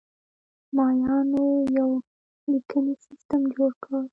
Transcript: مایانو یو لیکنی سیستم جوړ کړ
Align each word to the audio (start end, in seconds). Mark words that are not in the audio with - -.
مایانو 0.75 1.45
یو 1.77 1.89
لیکنی 2.51 2.93
سیستم 3.05 3.41
جوړ 3.55 3.71
کړ 3.83 4.01